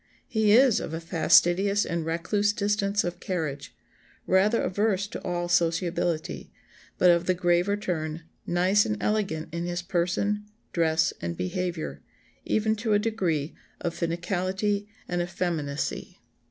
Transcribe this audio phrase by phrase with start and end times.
[0.27, 3.75] He is of a fastidious and recluse distance of carriage,
[4.25, 6.51] rather averse to all sociability,
[6.97, 12.01] but of the graver turn, nice and elegant in his person, dress, and behaviour,
[12.45, 16.17] even to a degree of finicality and effeminacy."